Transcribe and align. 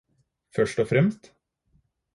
Først 0.55 0.79
og 0.79 0.87
fremst 0.93 1.31